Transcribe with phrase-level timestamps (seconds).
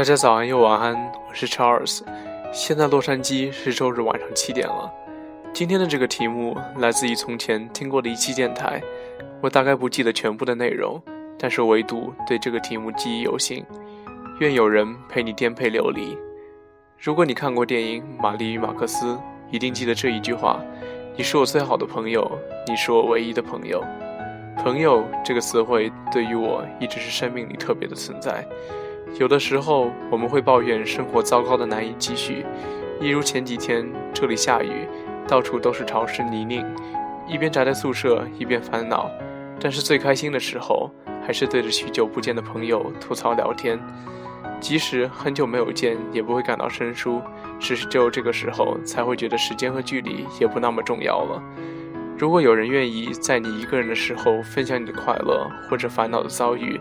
[0.00, 2.00] 大家早安又晚安，我是 Charles。
[2.54, 4.90] 现在洛杉矶是周日晚上七点了。
[5.52, 8.80] 今天的这个题目来自于从前听过的一期电台，
[9.42, 10.98] 我大概不记得全部的内容，
[11.38, 13.62] 但是唯独对这个题目记忆犹新。
[14.38, 16.16] 愿有人陪你颠沛流离。
[16.98, 19.12] 如果你看过电影《玛丽与马克思》，
[19.50, 20.64] 一定记得这一句话：
[21.14, 22.26] 你是我最好的朋友，
[22.66, 23.84] 你是我唯一的朋友。
[24.56, 28.42] 朋友这个词汇对于我一直是生命里特别的存在。
[29.18, 32.44] 有的时候我们会抱怨生活糟糕的难以继续，
[33.00, 34.86] 一如前几天这里下雨，
[35.26, 36.64] 到处都是潮湿泥泞，
[37.26, 39.10] 一边宅在宿舍一边烦恼。
[39.60, 40.90] 但是最开心的时候，
[41.26, 43.78] 还是对着许久不见的朋友吐槽聊天，
[44.58, 47.20] 即使很久没有见，也不会感到生疏，
[47.58, 51.42] 只是只有这个时候才会觉得时间和距离也不那么重要了。
[52.16, 56.80] 如果有人愿意在你一个人的时候分享你的快乐或者烦恼的遭遇，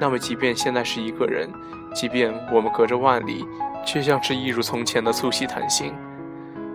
[0.00, 1.48] 那么即便现在是一个人，
[1.94, 3.44] 即便我们隔着万里，
[3.84, 5.92] 却像是一如从前的促膝谈心。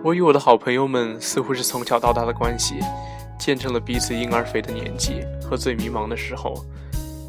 [0.02, 2.80] 我与我的好朋友们似乎是从小到大的关系，
[3.38, 6.54] 见证了彼此婴儿肥的年纪和最迷茫的时候。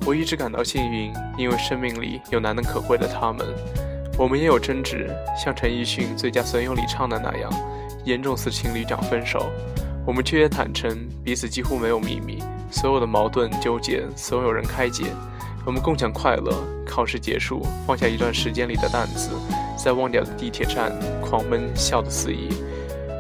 [0.05, 3.47] 我一直感到幸运，因为生命里有难能可贵的他们。
[4.17, 7.49] 我们也有争执，像陈奕迅《最佳损友》里唱的那样，
[8.03, 9.52] 严重似情侣讲分手。
[10.05, 15.05] 我们却也坦诚，彼此几乎没有秘密，所有的矛盾纠结，所有人开解。
[15.66, 16.53] 我们共享快乐。
[16.86, 19.30] 考试结束，放下一段时间里的担子，
[19.75, 22.50] 在忘掉的地铁站狂奔，笑得肆意。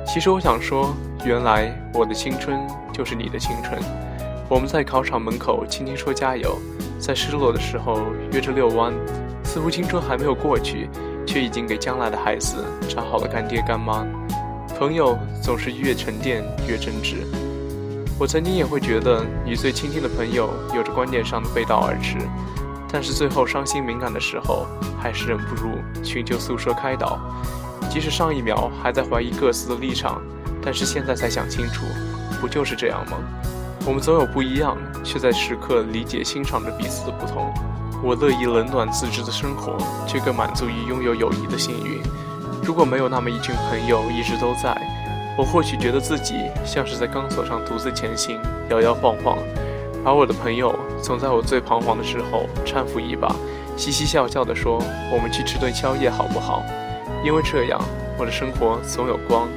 [0.05, 0.93] 其实我想说，
[1.25, 2.59] 原来我的青春
[2.93, 3.81] 就是你的青春。
[4.49, 6.55] 我们在考场门口轻轻说加油，
[6.99, 8.93] 在失落的时候约着遛弯，
[9.43, 10.87] 似乎青春还没有过去，
[11.25, 12.57] 却已经给将来的孩子
[12.87, 14.05] 找好了干爹干妈。
[14.77, 17.25] 朋友总是越沉淀越真挚。
[18.19, 22.17] 我曾经也会觉得与最亲近的朋友有着观点上的背道而驰，
[22.89, 24.67] 但是最后伤心敏感的时候，
[25.01, 25.69] 还是忍不住
[26.03, 27.19] 寻求诉说开导。
[27.89, 30.21] 即使上一秒还在怀疑各自的立场，
[30.63, 31.85] 但是现在才想清楚，
[32.39, 33.17] 不就是这样吗？
[33.85, 37.53] 我们总有不一样，却在时刻理解欣赏着彼此的不同。
[38.01, 39.75] 我乐意冷暖自知的生活，
[40.07, 42.01] 却更满足于拥有友谊的幸运。
[42.63, 44.73] 如果没有那么一群朋友一直都在，
[45.35, 48.39] 我或许觉得自己像是在钢索上独自前行，
[48.69, 49.37] 摇摇晃晃；
[50.05, 53.35] 而我的朋友总在我最彷徨的时候搀扶一把，
[53.75, 54.77] 嘻嘻笑笑地说
[55.11, 56.63] ：“我们去吃顿宵夜好不好？”
[57.25, 57.81] 因为这样，
[58.17, 59.47] 我的生活总有光，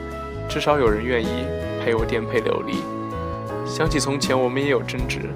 [0.49, 1.45] 至少有人愿意
[1.85, 2.77] 陪我颠沛流离。
[3.67, 5.29] 想起从前，我们也有争执，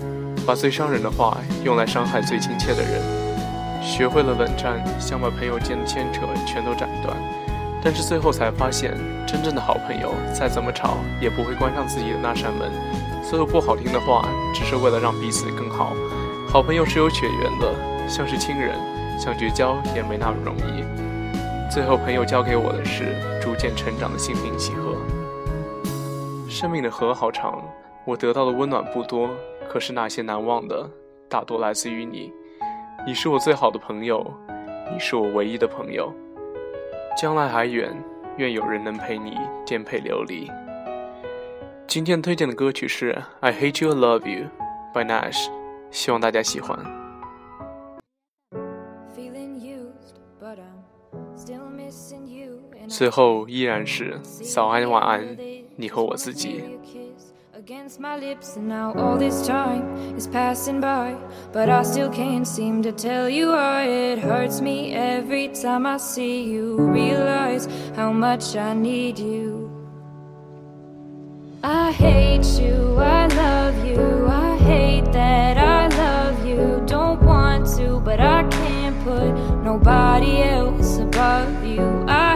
[0.47, 3.03] 把最伤人的话用来伤害最亲切的人，
[3.83, 7.15] 学会了冷战，想把朋友间的牵扯全都斩断。
[7.83, 8.95] 但是最后才发现，
[9.27, 12.71] 真正的好朋友再怎么吵，也不会关上自己的那扇门。
[13.23, 15.93] 所有不好听的话，只是为了让彼此更好。
[16.49, 18.77] 好朋友是有血缘的，像是亲人，
[19.19, 20.85] 想绝交也没那么容易。
[21.73, 24.97] 最后，朋友教给我的是逐渐成长的心平气和。
[26.49, 27.63] 生命的河好长，
[28.05, 29.31] 我得到的温暖不多，
[29.69, 30.91] 可是那些难忘的，
[31.29, 32.33] 大多来自于你。
[33.07, 34.27] 你是我最好的朋友，
[34.93, 36.13] 你是我唯一的朋友。
[37.17, 37.95] 将来还远，
[38.37, 40.51] 愿有人能陪你颠沛流离。
[41.87, 44.47] 今天推荐的歌曲是《I Hate You Love You》
[44.95, 45.49] by Nash，
[45.91, 46.79] 希望大家喜欢。
[52.89, 55.37] 最后依然是早安晚安，
[55.77, 56.79] 你和我自己。
[57.71, 61.17] Against my lips, and now all this time is passing by.
[61.53, 65.99] But I still can't seem to tell you why it hurts me every time I
[65.99, 66.75] see you.
[66.79, 69.71] Realize how much I need you.
[71.63, 76.83] I hate you, I love you, I hate that I love you.
[76.87, 79.31] Don't want to, but I can't put
[79.63, 82.05] nobody else above you.
[82.09, 82.30] I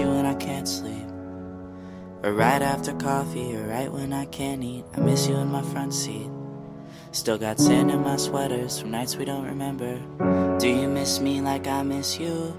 [0.00, 1.06] you when I can't sleep.
[2.22, 4.84] Or right after coffee, or right when I can't eat.
[4.96, 6.30] I miss you in my front seat.
[7.12, 9.98] Still got sand in my sweaters from nights we don't remember.
[10.58, 12.56] Do you miss me like I miss you?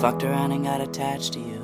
[0.00, 1.63] Fucked around and got attached to you.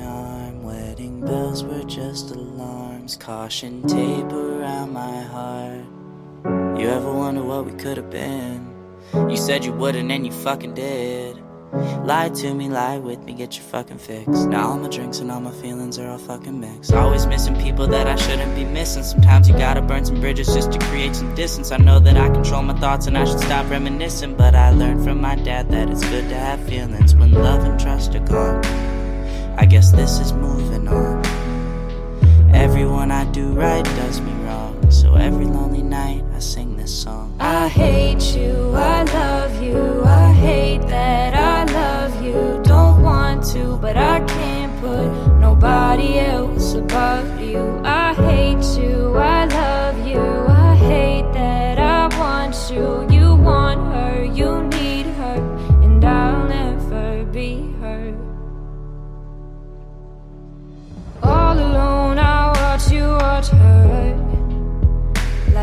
[1.21, 3.15] bells were just alarms.
[3.17, 5.85] Caution tape around my heart.
[6.79, 8.67] You ever wonder what we could have been?
[9.13, 11.37] You said you wouldn't, and you fucking did.
[12.03, 14.27] Lie to me, lie with me, get your fucking fix.
[14.27, 16.91] Now all my drinks and all my feelings are all fucking mixed.
[16.91, 19.03] Always missing people that I shouldn't be missing.
[19.03, 21.71] Sometimes you gotta burn some bridges just to create some distance.
[21.71, 24.35] I know that I control my thoughts and I should stop reminiscing.
[24.35, 27.79] But I learned from my dad that it's good to have feelings when love and
[27.79, 28.65] trust are gone.
[29.57, 30.60] I guess this is moving
[30.91, 32.53] on.
[32.53, 34.75] Everyone I do right does me wrong.
[34.91, 37.35] So every lonely night I sing this song.
[37.39, 42.61] I hate you, I love you, I hate that I love you.
[42.63, 45.07] Don't want to, but I can't put
[45.39, 47.81] nobody else above you.
[47.83, 48.90] I hate you,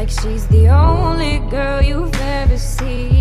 [0.08, 3.17] Like she's the only girl you've ever seen.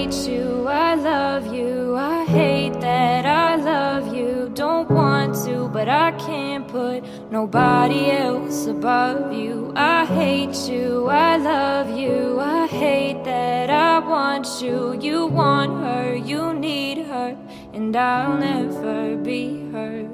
[0.00, 4.50] Hate you, I love you, I hate that I love you.
[4.54, 9.74] Don't want to, but I can't put nobody else above you.
[9.76, 14.98] I hate you, I love you, I hate that I want you.
[14.98, 17.36] You want her, you need her,
[17.74, 20.09] and I'll never be her.